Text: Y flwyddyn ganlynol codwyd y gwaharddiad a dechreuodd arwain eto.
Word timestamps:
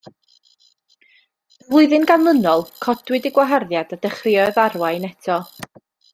Y 0.05 1.65
flwyddyn 1.67 2.07
ganlynol 2.13 2.65
codwyd 2.87 3.29
y 3.31 3.33
gwaharddiad 3.37 3.95
a 3.99 4.01
dechreuodd 4.07 4.59
arwain 4.65 5.07
eto. 5.13 5.39